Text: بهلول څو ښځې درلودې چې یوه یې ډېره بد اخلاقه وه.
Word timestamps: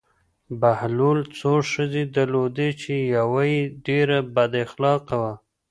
بهلول 0.59 1.19
څو 1.37 1.53
ښځې 1.71 2.03
درلودې 2.15 2.69
چې 2.81 2.93
یوه 3.15 3.41
یې 3.53 3.61
ډېره 3.85 4.17
بد 4.35 4.51
اخلاقه 4.65 5.15
وه. 5.21 5.33